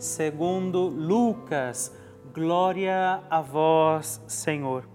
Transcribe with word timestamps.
segundo 0.00 0.88
Lucas. 0.88 1.96
Glória 2.34 3.22
a 3.30 3.40
vós, 3.40 4.20
Senhor. 4.26 4.88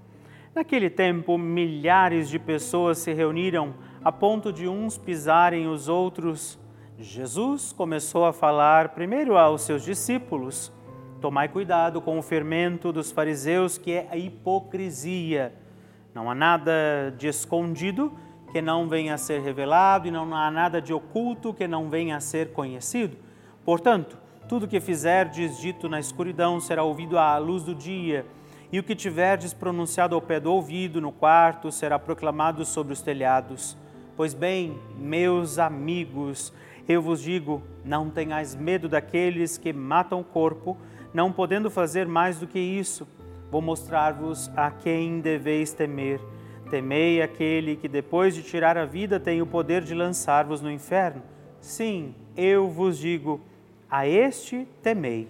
Naquele 0.53 0.89
tempo, 0.89 1.37
milhares 1.37 2.27
de 2.27 2.37
pessoas 2.37 2.97
se 2.97 3.13
reuniram 3.13 3.75
a 4.03 4.11
ponto 4.11 4.51
de 4.51 4.67
uns 4.67 4.97
pisarem 4.97 5.67
os 5.67 5.87
outros. 5.87 6.59
Jesus 6.99 7.71
começou 7.71 8.25
a 8.25 8.33
falar 8.33 8.89
primeiro 8.89 9.37
aos 9.37 9.61
seus 9.61 9.83
discípulos: 9.83 10.73
Tomai 11.21 11.47
cuidado 11.47 12.01
com 12.01 12.19
o 12.19 12.21
fermento 12.21 12.91
dos 12.91 13.11
fariseus, 13.11 13.77
que 13.77 13.93
é 13.93 14.07
a 14.11 14.17
hipocrisia 14.17 15.53
não 16.15 16.31
há 16.31 16.33
nada 16.33 17.13
de 17.17 17.27
escondido 17.27 18.17
que 18.53 18.61
não 18.61 18.87
venha 18.87 19.15
a 19.15 19.17
ser 19.17 19.41
revelado 19.41 20.07
e 20.07 20.11
não 20.11 20.33
há 20.33 20.49
nada 20.49 20.81
de 20.81 20.93
oculto 20.93 21.53
que 21.53 21.67
não 21.67 21.89
venha 21.89 22.15
a 22.15 22.21
ser 22.21 22.53
conhecido. 22.53 23.17
Portanto, 23.65 24.17
tudo 24.47 24.67
que 24.67 24.79
fizerdes 24.79 25.57
dito 25.59 25.89
na 25.89 25.99
escuridão 25.99 26.59
será 26.59 26.83
ouvido 26.83 27.17
à 27.17 27.37
luz 27.37 27.63
do 27.63 27.75
dia, 27.75 28.25
e 28.71 28.79
o 28.79 28.83
que 28.83 28.95
tiverdes 28.95 29.53
pronunciado 29.53 30.15
ao 30.15 30.21
pé 30.21 30.39
do 30.39 30.51
ouvido 30.51 30.99
no 30.99 31.11
quarto 31.11 31.71
será 31.71 31.97
proclamado 31.99 32.65
sobre 32.65 32.93
os 32.93 33.01
telhados. 33.01 33.77
Pois 34.17 34.33
bem, 34.33 34.77
meus 34.97 35.59
amigos, 35.59 36.53
eu 36.87 37.01
vos 37.01 37.21
digo: 37.21 37.61
não 37.83 38.09
tenhais 38.09 38.55
medo 38.55 38.89
daqueles 38.89 39.57
que 39.57 39.71
matam 39.71 40.21
o 40.21 40.23
corpo, 40.23 40.77
não 41.13 41.31
podendo 41.31 41.69
fazer 41.69 42.07
mais 42.07 42.39
do 42.39 42.47
que 42.47 42.59
isso 42.59 43.07
vou 43.55 43.61
mostrar-vos 43.61 44.51
a 44.53 44.69
quem 44.69 45.21
deveis 45.21 45.71
temer. 45.71 46.19
Temei 46.69 47.21
aquele 47.21 47.77
que, 47.77 47.87
depois 47.87 48.35
de 48.35 48.43
tirar 48.43 48.77
a 48.77 48.83
vida, 48.83 49.17
tem 49.17 49.41
o 49.41 49.47
poder 49.47 49.81
de 49.81 49.93
lançar-vos 49.93 50.59
no 50.59 50.69
inferno. 50.69 51.21
Sim, 51.61 52.13
eu 52.35 52.67
vos 52.67 52.97
digo, 52.97 53.39
a 53.95 54.07
este 54.07 54.67
temei. 54.81 55.27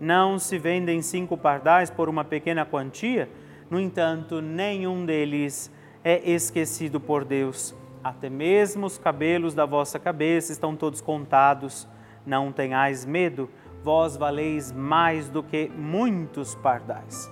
Não 0.00 0.38
se 0.38 0.58
vendem 0.58 1.00
cinco 1.00 1.36
pardais 1.36 1.90
por 1.90 2.08
uma 2.08 2.24
pequena 2.24 2.66
quantia? 2.66 3.28
No 3.70 3.80
entanto, 3.80 4.40
nenhum 4.42 5.06
deles 5.06 5.70
é 6.04 6.30
esquecido 6.30 7.00
por 7.00 7.24
Deus. 7.24 7.74
Até 8.02 8.28
mesmo 8.28 8.86
os 8.86 8.98
cabelos 8.98 9.54
da 9.54 9.64
vossa 9.64 9.98
cabeça 9.98 10.52
estão 10.52 10.74
todos 10.74 11.00
contados. 11.00 11.88
Não 12.26 12.52
tenhais 12.52 13.06
medo, 13.06 13.48
vós 13.82 14.16
valeis 14.16 14.72
mais 14.72 15.28
do 15.28 15.42
que 15.42 15.70
muitos 15.76 16.54
pardais 16.56 17.30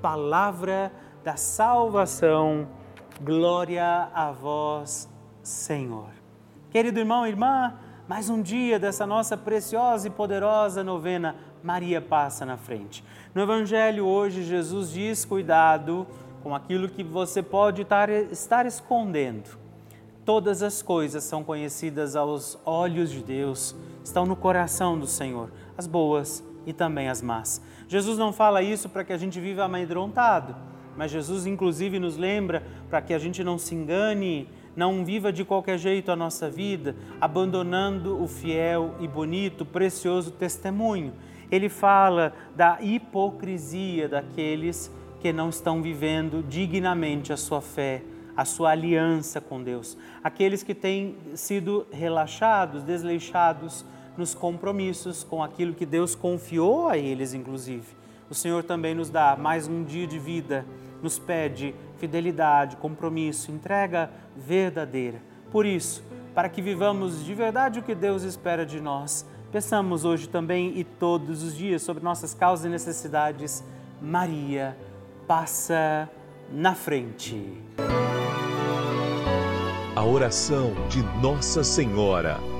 palavra 0.00 0.92
da 1.22 1.36
salvação. 1.36 2.68
Glória 3.20 4.08
a 4.14 4.32
vós, 4.32 5.08
Senhor. 5.42 6.08
Querido 6.70 6.98
irmão 6.98 7.26
e 7.26 7.30
irmã, 7.30 7.74
mais 8.10 8.28
um 8.28 8.42
dia 8.42 8.76
dessa 8.76 9.06
nossa 9.06 9.36
preciosa 9.36 10.08
e 10.08 10.10
poderosa 10.10 10.82
novena, 10.82 11.36
Maria 11.62 12.02
passa 12.02 12.44
na 12.44 12.56
frente. 12.56 13.04
No 13.32 13.40
Evangelho 13.40 14.04
hoje, 14.04 14.42
Jesus 14.42 14.90
diz: 14.90 15.24
cuidado 15.24 16.04
com 16.42 16.52
aquilo 16.52 16.88
que 16.88 17.04
você 17.04 17.40
pode 17.40 17.86
estar 18.32 18.66
escondendo. 18.66 19.56
Todas 20.24 20.60
as 20.60 20.82
coisas 20.82 21.22
são 21.22 21.44
conhecidas 21.44 22.16
aos 22.16 22.58
olhos 22.66 23.12
de 23.12 23.22
Deus, 23.22 23.76
estão 24.02 24.26
no 24.26 24.34
coração 24.34 24.98
do 24.98 25.06
Senhor, 25.06 25.48
as 25.78 25.86
boas 25.86 26.42
e 26.66 26.72
também 26.72 27.08
as 27.08 27.22
más. 27.22 27.62
Jesus 27.86 28.18
não 28.18 28.32
fala 28.32 28.60
isso 28.60 28.88
para 28.88 29.04
que 29.04 29.12
a 29.12 29.18
gente 29.18 29.38
viva 29.38 29.62
amedrontado, 29.62 30.56
mas 30.96 31.12
Jesus, 31.12 31.46
inclusive, 31.46 32.00
nos 32.00 32.16
lembra 32.16 32.64
para 32.88 33.00
que 33.00 33.14
a 33.14 33.20
gente 33.20 33.44
não 33.44 33.56
se 33.56 33.72
engane, 33.72 34.48
não 34.80 35.04
viva 35.04 35.30
de 35.30 35.44
qualquer 35.44 35.76
jeito 35.76 36.10
a 36.10 36.16
nossa 36.16 36.48
vida, 36.48 36.96
abandonando 37.20 38.18
o 38.18 38.26
fiel 38.26 38.94
e 38.98 39.06
bonito, 39.06 39.66
precioso 39.66 40.30
testemunho. 40.30 41.12
Ele 41.50 41.68
fala 41.68 42.32
da 42.56 42.78
hipocrisia 42.80 44.08
daqueles 44.08 44.90
que 45.20 45.34
não 45.34 45.50
estão 45.50 45.82
vivendo 45.82 46.42
dignamente 46.42 47.30
a 47.30 47.36
sua 47.36 47.60
fé, 47.60 48.02
a 48.34 48.46
sua 48.46 48.70
aliança 48.70 49.38
com 49.38 49.62
Deus, 49.62 49.98
aqueles 50.24 50.62
que 50.62 50.74
têm 50.74 51.14
sido 51.34 51.86
relaxados, 51.92 52.82
desleixados 52.82 53.84
nos 54.16 54.34
compromissos 54.34 55.22
com 55.22 55.42
aquilo 55.42 55.74
que 55.74 55.84
Deus 55.84 56.14
confiou 56.14 56.88
a 56.88 56.96
eles, 56.96 57.34
inclusive. 57.34 57.86
O 58.30 58.34
Senhor 58.34 58.64
também 58.64 58.94
nos 58.94 59.10
dá 59.10 59.36
mais 59.36 59.68
um 59.68 59.84
dia 59.84 60.06
de 60.06 60.18
vida, 60.18 60.64
nos 61.02 61.18
pede 61.18 61.74
fidelidade, 61.98 62.76
compromisso, 62.76 63.50
entrega 63.50 64.10
verdadeira. 64.36 65.20
Por 65.50 65.66
isso, 65.66 66.02
para 66.34 66.48
que 66.48 66.62
vivamos 66.62 67.24
de 67.24 67.34
verdade 67.34 67.80
o 67.80 67.82
que 67.82 67.94
Deus 67.94 68.22
espera 68.22 68.64
de 68.64 68.80
nós, 68.80 69.26
peçamos 69.52 70.04
hoje 70.04 70.28
também 70.28 70.78
e 70.78 70.84
todos 70.84 71.42
os 71.42 71.56
dias 71.56 71.82
sobre 71.82 72.02
nossas 72.02 72.32
causas 72.34 72.66
e 72.66 72.68
necessidades. 72.68 73.64
Maria, 74.00 74.76
passa 75.26 76.08
na 76.52 76.74
frente. 76.74 77.62
A 79.94 80.04
oração 80.04 80.72
de 80.88 81.02
Nossa 81.20 81.62
Senhora. 81.62 82.59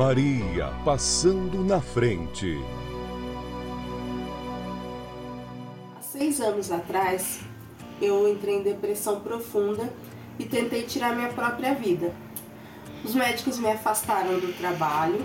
Maria 0.00 0.72
passando 0.82 1.62
na 1.62 1.78
frente. 1.78 2.58
Há 5.94 6.00
seis 6.00 6.40
anos 6.40 6.72
atrás, 6.72 7.40
eu 8.00 8.26
entrei 8.26 8.56
em 8.56 8.62
depressão 8.62 9.20
profunda 9.20 9.92
e 10.38 10.46
tentei 10.46 10.84
tirar 10.84 11.14
minha 11.14 11.28
própria 11.28 11.74
vida. 11.74 12.14
Os 13.04 13.14
médicos 13.14 13.58
me 13.58 13.68
afastaram 13.68 14.40
do 14.40 14.56
trabalho 14.56 15.22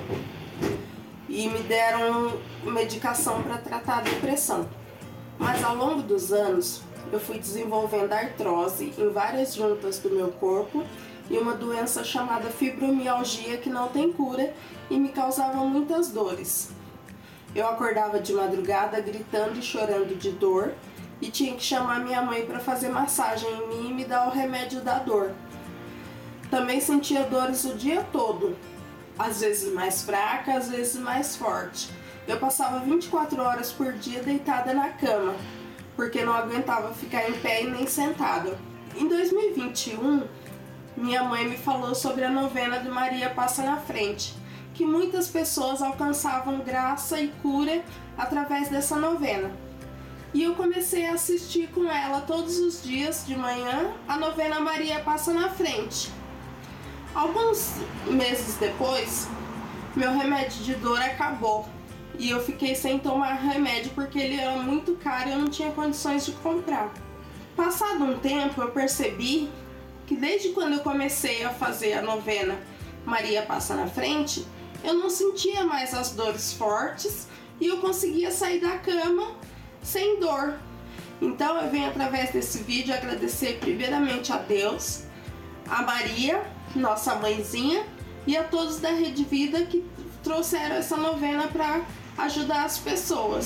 e 1.29 1.47
me 1.47 1.59
deram 1.59 2.37
medicação 2.65 3.41
para 3.43 3.57
tratar 3.59 3.99
a 3.99 4.01
depressão. 4.01 4.67
Mas 5.39 5.63
ao 5.63 5.73
longo 5.73 6.01
dos 6.01 6.33
anos, 6.33 6.81
eu 7.13 7.19
fui 7.21 7.39
desenvolvendo 7.39 8.11
artrose 8.11 8.93
em 8.97 9.09
várias 9.09 9.55
juntas 9.55 9.99
do 9.99 10.09
meu 10.09 10.33
corpo 10.33 10.83
e 11.29 11.37
uma 11.37 11.53
doença 11.53 12.03
chamada 12.03 12.49
fibromialgia 12.49 13.57
que 13.57 13.69
não 13.69 13.87
tem 13.87 14.11
cura 14.11 14.53
e 14.89 14.97
me 14.97 15.09
causava 15.09 15.57
muitas 15.57 16.09
dores. 16.09 16.69
Eu 17.55 17.67
acordava 17.67 18.19
de 18.19 18.33
madrugada 18.33 18.99
gritando 18.99 19.57
e 19.57 19.61
chorando 19.61 20.17
de 20.17 20.31
dor 20.31 20.73
e 21.21 21.29
tinha 21.29 21.55
que 21.55 21.63
chamar 21.63 22.01
minha 22.01 22.21
mãe 22.21 22.45
para 22.45 22.59
fazer 22.59 22.89
massagem 22.89 23.49
em 23.49 23.67
mim 23.67 23.89
e 23.89 23.93
me 23.93 24.05
dar 24.05 24.27
o 24.27 24.31
remédio 24.31 24.81
da 24.81 24.99
dor. 24.99 25.31
Também 26.49 26.79
sentia 26.79 27.23
dores 27.23 27.63
o 27.63 27.73
dia 27.75 28.05
todo, 28.11 28.55
às 29.17 29.41
vezes 29.41 29.73
mais 29.73 30.03
fraca, 30.03 30.53
às 30.53 30.69
vezes 30.69 30.95
mais 30.95 31.35
forte. 31.35 31.89
Eu 32.27 32.37
passava 32.37 32.79
24 32.79 33.41
horas 33.41 33.71
por 33.71 33.93
dia 33.93 34.21
deitada 34.21 34.73
na 34.73 34.89
cama, 34.89 35.35
porque 35.95 36.23
não 36.23 36.33
aguentava 36.33 36.93
ficar 36.93 37.29
em 37.29 37.33
pé 37.33 37.63
e 37.63 37.69
nem 37.69 37.87
sentada. 37.87 38.57
Em 38.95 39.07
2021, 39.07 40.23
minha 40.97 41.23
mãe 41.23 41.47
me 41.47 41.57
falou 41.57 41.93
sobre 41.93 42.23
a 42.23 42.29
novena 42.29 42.79
de 42.79 42.89
Maria 42.89 43.29
Passa 43.29 43.63
na 43.63 43.77
Frente, 43.77 44.33
que 44.73 44.85
muitas 44.85 45.27
pessoas 45.27 45.81
alcançavam 45.81 46.59
graça 46.59 47.19
e 47.19 47.27
cura 47.41 47.83
através 48.17 48.69
dessa 48.69 48.95
novena. 48.95 49.51
E 50.33 50.43
eu 50.43 50.55
comecei 50.55 51.07
a 51.07 51.13
assistir 51.13 51.67
com 51.69 51.89
ela 51.89 52.21
todos 52.21 52.59
os 52.59 52.83
dias 52.83 53.25
de 53.25 53.37
manhã 53.37 53.93
a 54.07 54.17
novena 54.17 54.59
Maria 54.59 54.99
Passa 54.99 55.33
na 55.33 55.49
Frente. 55.49 56.11
Alguns 57.13 57.75
meses 58.07 58.55
depois, 58.57 59.27
meu 59.95 60.11
remédio 60.11 60.63
de 60.63 60.75
dor 60.75 61.01
acabou 61.01 61.65
e 62.17 62.29
eu 62.29 62.43
fiquei 62.43 62.75
sem 62.75 62.99
tomar 62.99 63.33
remédio 63.33 63.91
porque 63.95 64.19
ele 64.19 64.39
era 64.39 64.57
muito 64.61 64.95
caro 64.95 65.29
e 65.29 65.31
eu 65.31 65.39
não 65.39 65.47
tinha 65.49 65.71
condições 65.71 66.25
de 66.25 66.31
comprar. 66.33 66.93
Passado 67.55 68.03
um 68.03 68.17
tempo, 68.19 68.61
eu 68.61 68.71
percebi 68.71 69.49
que 70.05 70.15
desde 70.15 70.49
quando 70.49 70.73
eu 70.73 70.79
comecei 70.79 71.43
a 71.43 71.49
fazer 71.49 71.93
a 71.93 72.01
novena 72.01 72.57
Maria 73.05 73.41
Passa 73.41 73.75
na 73.75 73.87
Frente, 73.87 74.45
eu 74.83 74.93
não 74.93 75.09
sentia 75.09 75.63
mais 75.65 75.93
as 75.93 76.11
dores 76.11 76.53
fortes 76.53 77.27
e 77.59 77.67
eu 77.67 77.77
conseguia 77.77 78.31
sair 78.31 78.59
da 78.59 78.77
cama 78.77 79.35
sem 79.81 80.19
dor. 80.19 80.55
Então 81.21 81.57
eu 81.61 81.69
venho 81.69 81.87
através 81.87 82.31
desse 82.31 82.59
vídeo 82.59 82.93
agradecer 82.93 83.57
primeiramente 83.59 84.31
a 84.33 84.37
Deus, 84.37 85.03
a 85.67 85.81
Maria, 85.81 86.43
nossa 86.75 87.15
mãezinha, 87.15 87.85
e 88.27 88.35
a 88.35 88.43
todos 88.43 88.79
da 88.79 88.89
Rede 88.89 89.23
Vida 89.23 89.65
que 89.65 89.83
trouxeram 90.23 90.75
essa 90.75 90.97
novena 90.97 91.47
para 91.47 91.85
ajudar 92.17 92.65
as 92.65 92.77
pessoas. 92.77 93.45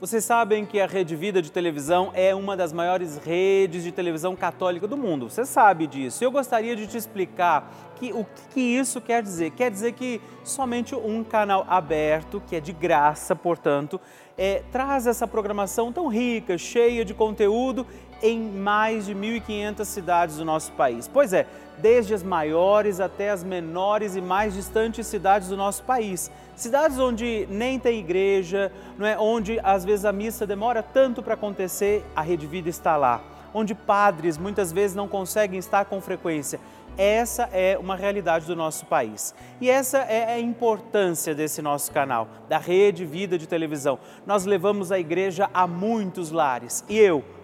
Vocês 0.00 0.24
sabem 0.24 0.64
que 0.64 0.80
a 0.80 0.86
Rede 0.86 1.16
Vida 1.16 1.42
de 1.42 1.50
televisão 1.50 2.12
é 2.14 2.32
uma 2.32 2.56
das 2.56 2.72
maiores 2.72 3.18
redes 3.18 3.82
de 3.82 3.90
televisão 3.90 4.36
católica 4.36 4.86
do 4.86 4.96
mundo. 4.96 5.28
Você 5.28 5.44
sabe 5.44 5.88
disso. 5.88 6.22
Eu 6.22 6.30
gostaria 6.30 6.76
de 6.76 6.86
te 6.86 6.96
explicar 6.96 7.68
que, 7.96 8.12
o 8.12 8.24
que 8.54 8.60
isso 8.60 9.00
quer 9.00 9.24
dizer. 9.24 9.50
Quer 9.50 9.72
dizer 9.72 9.94
que 9.94 10.20
somente 10.44 10.94
um 10.94 11.24
canal 11.24 11.66
aberto, 11.68 12.40
que 12.46 12.54
é 12.54 12.60
de 12.60 12.72
graça, 12.72 13.34
portanto, 13.34 14.00
é, 14.36 14.62
traz 14.70 15.04
essa 15.04 15.26
programação 15.26 15.92
tão 15.92 16.06
rica, 16.06 16.56
cheia 16.56 17.04
de 17.04 17.12
conteúdo 17.12 17.84
em 18.22 18.40
mais 18.40 19.06
de 19.06 19.16
1.500 19.16 19.84
cidades 19.84 20.36
do 20.36 20.44
nosso 20.44 20.70
país. 20.72 21.08
Pois 21.08 21.32
é, 21.32 21.44
desde 21.76 22.14
as 22.14 22.22
maiores 22.22 23.00
até 23.00 23.30
as 23.30 23.42
menores 23.42 24.14
e 24.14 24.20
mais 24.20 24.54
distantes 24.54 25.08
cidades 25.08 25.48
do 25.48 25.56
nosso 25.56 25.82
país. 25.82 26.30
Cidades 26.58 26.98
onde 26.98 27.46
nem 27.48 27.78
tem 27.78 28.00
igreja, 28.00 28.72
não 28.98 29.06
é? 29.06 29.16
onde 29.16 29.60
às 29.62 29.84
vezes 29.84 30.04
a 30.04 30.12
missa 30.12 30.44
demora 30.44 30.82
tanto 30.82 31.22
para 31.22 31.34
acontecer, 31.34 32.04
a 32.16 32.20
Rede 32.20 32.48
Vida 32.48 32.68
está 32.68 32.96
lá. 32.96 33.22
Onde 33.54 33.76
padres 33.76 34.36
muitas 34.36 34.72
vezes 34.72 34.96
não 34.96 35.06
conseguem 35.06 35.56
estar 35.56 35.84
com 35.84 36.00
frequência. 36.00 36.58
Essa 36.96 37.44
é 37.52 37.78
uma 37.78 37.94
realidade 37.94 38.44
do 38.44 38.56
nosso 38.56 38.86
país. 38.86 39.32
E 39.60 39.70
essa 39.70 39.98
é 39.98 40.34
a 40.34 40.40
importância 40.40 41.32
desse 41.32 41.62
nosso 41.62 41.92
canal, 41.92 42.26
da 42.48 42.58
Rede 42.58 43.04
Vida 43.04 43.38
de 43.38 43.46
Televisão. 43.46 43.96
Nós 44.26 44.44
levamos 44.44 44.90
a 44.90 44.98
igreja 44.98 45.48
a 45.54 45.64
muitos 45.64 46.32
lares. 46.32 46.84
E 46.88 46.98
eu, 46.98 47.22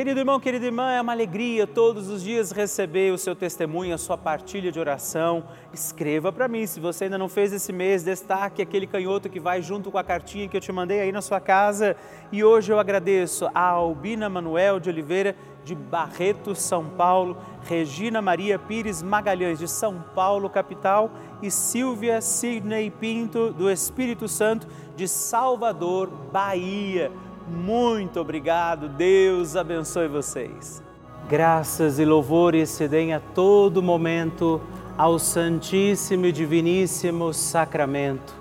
Querido 0.00 0.18
irmão, 0.18 0.40
querida 0.40 0.64
irmã, 0.64 0.90
é 0.92 0.98
uma 1.02 1.12
alegria 1.12 1.66
todos 1.66 2.08
os 2.08 2.22
dias 2.22 2.52
receber 2.52 3.12
o 3.12 3.18
seu 3.18 3.36
testemunho, 3.36 3.94
a 3.94 3.98
sua 3.98 4.16
partilha 4.16 4.72
de 4.72 4.80
oração. 4.80 5.44
Escreva 5.74 6.32
para 6.32 6.48
mim, 6.48 6.66
se 6.66 6.80
você 6.80 7.04
ainda 7.04 7.18
não 7.18 7.28
fez 7.28 7.52
esse 7.52 7.70
mês, 7.70 8.02
destaque 8.02 8.62
aquele 8.62 8.86
canhoto 8.86 9.28
que 9.28 9.38
vai 9.38 9.60
junto 9.60 9.90
com 9.90 9.98
a 9.98 10.02
cartinha 10.02 10.48
que 10.48 10.56
eu 10.56 10.60
te 10.62 10.72
mandei 10.72 11.00
aí 11.00 11.12
na 11.12 11.20
sua 11.20 11.38
casa. 11.38 11.94
E 12.32 12.42
hoje 12.42 12.72
eu 12.72 12.78
agradeço 12.78 13.46
a 13.54 13.60
Albina 13.60 14.26
Manuel 14.30 14.80
de 14.80 14.88
Oliveira, 14.88 15.36
de 15.62 15.74
Barreto, 15.74 16.54
São 16.54 16.86
Paulo, 16.86 17.36
Regina 17.64 18.22
Maria 18.22 18.58
Pires 18.58 19.02
Magalhães, 19.02 19.58
de 19.58 19.68
São 19.68 20.02
Paulo, 20.14 20.48
capital, 20.48 21.10
e 21.42 21.50
Silvia 21.50 22.22
Sidney 22.22 22.90
Pinto, 22.90 23.52
do 23.52 23.70
Espírito 23.70 24.26
Santo, 24.28 24.66
de 24.96 25.06
Salvador, 25.06 26.08
Bahia. 26.32 27.12
Muito 27.48 28.20
obrigado, 28.20 28.88
Deus 28.88 29.56
abençoe 29.56 30.08
vocês. 30.08 30.82
Graças 31.28 31.98
e 31.98 32.04
louvores 32.04 32.68
se 32.70 32.88
deem 32.88 33.14
a 33.14 33.20
todo 33.20 33.82
momento 33.82 34.60
ao 34.96 35.18
Santíssimo 35.18 36.26
e 36.26 36.32
Diviníssimo 36.32 37.32
Sacramento. 37.32 38.34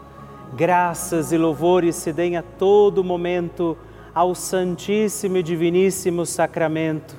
Graças 0.56 1.32
e 1.32 1.38
louvores 1.38 1.96
se 1.96 2.12
deem 2.12 2.36
a 2.36 2.42
todo 2.42 3.04
momento 3.04 3.78
ao 4.14 4.34
Santíssimo 4.34 5.38
e 5.38 5.44
Diviníssimo 5.44 6.26
Sacramento. 6.26 7.16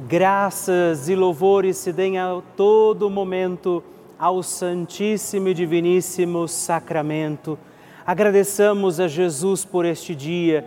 Graças 0.00 1.08
e 1.08 1.16
louvores 1.16 1.78
se 1.78 1.92
deem 1.92 2.18
a 2.18 2.42
todo 2.54 3.08
momento 3.08 3.82
ao 4.18 4.42
Santíssimo 4.42 5.48
e 5.48 5.54
Diviníssimo 5.54 6.46
Sacramento. 6.46 7.58
Agradeçamos 8.06 9.00
a 9.00 9.08
Jesus 9.08 9.64
por 9.64 9.84
este 9.84 10.14
dia 10.14 10.66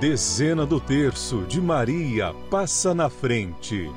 Dezena 0.00 0.64
do 0.64 0.78
terço 0.78 1.38
de 1.48 1.60
Maria 1.60 2.32
passa 2.48 2.94
na 2.94 3.10
frente. 3.10 3.90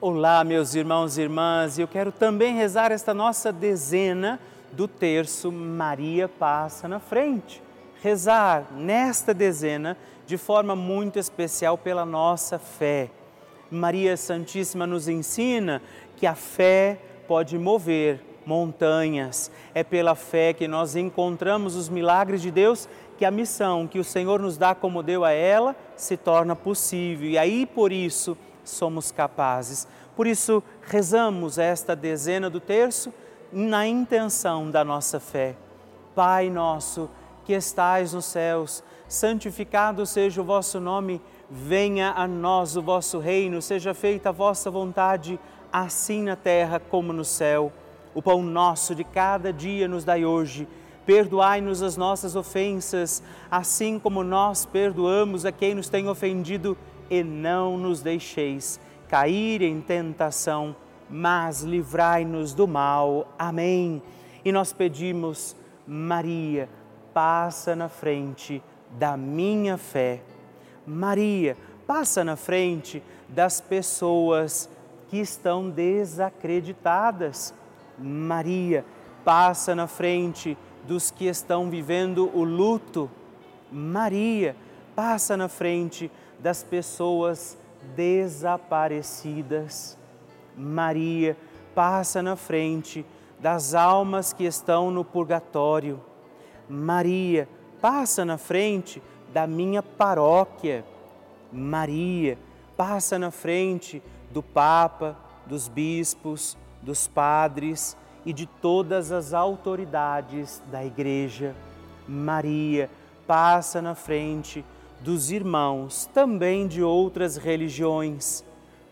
Olá, 0.00 0.44
meus 0.44 0.76
irmãos 0.76 1.18
e 1.18 1.22
irmãs, 1.22 1.76
eu 1.76 1.88
quero 1.88 2.12
também 2.12 2.54
rezar 2.54 2.92
esta 2.92 3.12
nossa 3.12 3.52
dezena 3.52 4.38
do 4.70 4.86
terço 4.86 5.50
Maria 5.50 6.28
passa 6.28 6.86
na 6.86 7.00
frente. 7.00 7.60
Rezar 8.00 8.68
nesta 8.70 9.34
dezena 9.34 9.96
de 10.24 10.38
forma 10.38 10.76
muito 10.76 11.18
especial 11.18 11.76
pela 11.76 12.06
nossa 12.06 12.60
fé. 12.60 13.10
Maria 13.68 14.16
Santíssima 14.16 14.86
nos 14.86 15.08
ensina 15.08 15.82
que 16.16 16.28
a 16.28 16.36
fé 16.36 16.96
pode 17.26 17.58
mover 17.58 18.20
montanhas. 18.46 19.50
É 19.74 19.82
pela 19.82 20.14
fé 20.14 20.52
que 20.52 20.68
nós 20.68 20.96
encontramos 20.96 21.76
os 21.76 21.88
milagres 21.88 22.42
de 22.42 22.50
Deus 22.50 22.88
que 23.16 23.24
a 23.24 23.30
missão 23.30 23.86
que 23.86 23.98
o 23.98 24.04
Senhor 24.04 24.40
nos 24.40 24.58
dá 24.58 24.74
como 24.74 25.02
deu 25.02 25.24
a 25.24 25.30
ela 25.32 25.76
se 25.96 26.16
torna 26.16 26.56
possível. 26.56 27.28
E 27.28 27.38
aí 27.38 27.64
por 27.66 27.92
isso 27.92 28.36
somos 28.64 29.10
capazes. 29.12 29.86
Por 30.16 30.26
isso 30.26 30.62
rezamos 30.82 31.58
esta 31.58 31.94
dezena 31.94 32.48
do 32.48 32.60
terço 32.60 33.12
na 33.52 33.86
intenção 33.86 34.70
da 34.70 34.84
nossa 34.84 35.20
fé. 35.20 35.56
Pai 36.14 36.50
nosso, 36.50 37.08
que 37.44 37.52
estais 37.52 38.12
nos 38.12 38.24
céus, 38.24 38.82
santificado 39.08 40.06
seja 40.06 40.40
o 40.40 40.44
vosso 40.44 40.80
nome, 40.80 41.20
venha 41.50 42.12
a 42.12 42.26
nós 42.26 42.76
o 42.76 42.82
vosso 42.82 43.18
reino, 43.18 43.60
seja 43.60 43.94
feita 43.94 44.30
a 44.30 44.32
vossa 44.32 44.70
vontade, 44.70 45.38
assim 45.72 46.22
na 46.22 46.36
terra 46.36 46.80
como 46.80 47.12
no 47.12 47.24
céu. 47.24 47.72
O 48.14 48.22
pão 48.22 48.42
nosso 48.42 48.94
de 48.94 49.02
cada 49.02 49.52
dia 49.52 49.88
nos 49.88 50.04
dai 50.04 50.24
hoje. 50.24 50.68
Perdoai-nos 51.04 51.82
as 51.82 51.96
nossas 51.96 52.36
ofensas, 52.36 53.22
assim 53.50 53.98
como 53.98 54.22
nós 54.22 54.64
perdoamos 54.64 55.44
a 55.44 55.52
quem 55.52 55.74
nos 55.74 55.88
tem 55.88 56.08
ofendido, 56.08 56.78
e 57.10 57.22
não 57.22 57.76
nos 57.76 58.00
deixeis 58.00 58.80
cair 59.08 59.62
em 59.62 59.80
tentação, 59.80 60.74
mas 61.10 61.62
livrai-nos 61.62 62.54
do 62.54 62.66
mal. 62.66 63.28
Amém. 63.38 64.02
E 64.44 64.50
nós 64.50 64.72
pedimos, 64.72 65.54
Maria, 65.86 66.68
passa 67.12 67.76
na 67.76 67.88
frente 67.88 68.62
da 68.98 69.16
minha 69.16 69.76
fé. 69.76 70.22
Maria, 70.86 71.56
passa 71.86 72.24
na 72.24 72.36
frente 72.36 73.02
das 73.28 73.60
pessoas 73.60 74.70
que 75.08 75.18
estão 75.18 75.68
desacreditadas 75.68 77.54
Maria 77.98 78.84
passa 79.24 79.74
na 79.74 79.86
frente 79.86 80.56
dos 80.86 81.10
que 81.10 81.26
estão 81.26 81.70
vivendo 81.70 82.30
o 82.34 82.44
luto. 82.44 83.10
Maria 83.70 84.56
passa 84.94 85.36
na 85.36 85.48
frente 85.48 86.10
das 86.38 86.62
pessoas 86.62 87.58
desaparecidas. 87.96 89.98
Maria 90.56 91.36
passa 91.74 92.22
na 92.22 92.36
frente 92.36 93.04
das 93.40 93.74
almas 93.74 94.32
que 94.32 94.44
estão 94.44 94.90
no 94.90 95.04
purgatório. 95.04 96.00
Maria 96.68 97.48
passa 97.80 98.24
na 98.24 98.38
frente 98.38 99.02
da 99.32 99.46
minha 99.46 99.82
paróquia. 99.82 100.84
Maria 101.52 102.38
passa 102.76 103.18
na 103.18 103.30
frente 103.30 104.02
do 104.30 104.42
Papa, 104.42 105.16
dos 105.46 105.68
bispos, 105.68 106.56
dos 106.84 107.08
padres 107.08 107.96
e 108.24 108.32
de 108.32 108.46
todas 108.46 109.10
as 109.10 109.34
autoridades 109.34 110.62
da 110.70 110.84
Igreja. 110.84 111.56
Maria 112.06 112.88
passa 113.26 113.82
na 113.82 113.94
frente 113.94 114.64
dos 115.00 115.30
irmãos, 115.30 116.08
também 116.12 116.68
de 116.68 116.82
outras 116.82 117.36
religiões. 117.36 118.44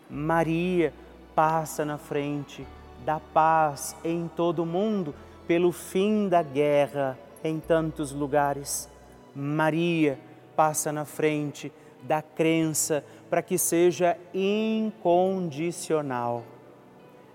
Maria 0.08 0.94
passa 1.34 1.84
na 1.84 1.98
frente 1.98 2.66
da 3.04 3.20
paz 3.20 3.96
em 4.04 4.30
todo 4.34 4.62
o 4.62 4.66
mundo, 4.66 5.14
pelo 5.46 5.72
fim 5.72 6.28
da 6.28 6.42
guerra 6.42 7.18
em 7.42 7.58
tantos 7.58 8.12
lugares. 8.12 8.88
Maria 9.34 10.18
passa 10.54 10.92
na 10.92 11.04
frente 11.04 11.72
da 12.02 12.20
crença 12.20 13.02
para 13.30 13.42
que 13.42 13.56
seja 13.56 14.18
incondicional. 14.34 16.42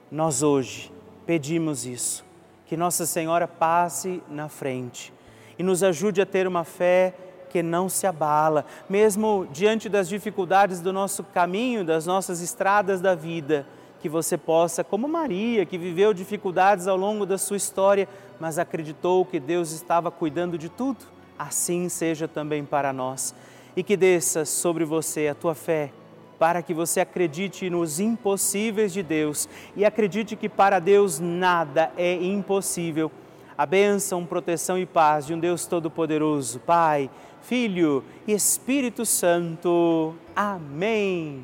Nós 0.09 0.41
hoje 0.41 0.89
pedimos 1.25 1.85
isso, 1.85 2.23
que 2.65 2.77
Nossa 2.77 3.05
Senhora 3.05 3.45
passe 3.45 4.23
na 4.29 4.47
frente 4.47 5.13
e 5.59 5.63
nos 5.63 5.83
ajude 5.83 6.21
a 6.21 6.25
ter 6.25 6.47
uma 6.47 6.63
fé 6.63 7.13
que 7.49 7.61
não 7.61 7.89
se 7.89 8.07
abala, 8.07 8.65
mesmo 8.89 9.45
diante 9.51 9.89
das 9.89 10.07
dificuldades 10.07 10.79
do 10.79 10.93
nosso 10.93 11.23
caminho, 11.25 11.83
das 11.83 12.05
nossas 12.05 12.41
estradas 12.41 13.01
da 13.01 13.15
vida, 13.15 13.65
que 13.99 14.07
você 14.07 14.37
possa, 14.37 14.81
como 14.81 15.09
Maria, 15.09 15.65
que 15.65 15.77
viveu 15.77 16.13
dificuldades 16.13 16.87
ao 16.87 16.95
longo 16.95 17.25
da 17.25 17.37
sua 17.37 17.57
história, 17.57 18.07
mas 18.39 18.57
acreditou 18.57 19.25
que 19.25 19.41
Deus 19.41 19.71
estava 19.71 20.09
cuidando 20.09 20.57
de 20.57 20.69
tudo, 20.69 21.05
assim 21.37 21.89
seja 21.89 22.27
também 22.29 22.63
para 22.63 22.93
nós. 22.93 23.35
E 23.75 23.83
que 23.83 23.97
desça 23.97 24.45
sobre 24.45 24.85
você 24.85 25.27
a 25.27 25.35
tua 25.35 25.53
fé 25.53 25.91
para 26.39 26.61
que 26.61 26.73
você 26.73 26.99
acredite 26.99 27.69
nos 27.69 27.99
impossíveis 27.99 28.93
de 28.93 29.01
Deus 29.01 29.47
e 29.75 29.85
acredite 29.85 30.35
que 30.35 30.47
para 30.47 30.79
Deus 30.79 31.19
nada 31.19 31.91
é 31.97 32.13
impossível. 32.13 33.11
A 33.57 33.65
bênção, 33.65 34.25
proteção 34.25 34.77
e 34.77 34.85
paz 34.85 35.25
de 35.25 35.33
um 35.33 35.39
Deus 35.39 35.65
Todo-Poderoso, 35.65 36.59
Pai, 36.59 37.09
Filho 37.41 38.03
e 38.27 38.33
Espírito 38.33 39.05
Santo. 39.05 40.13
Amém. 40.35 41.43